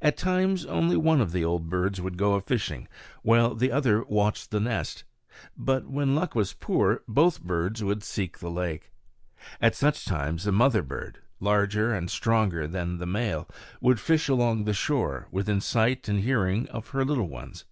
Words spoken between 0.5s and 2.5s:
only one of the old birds would go a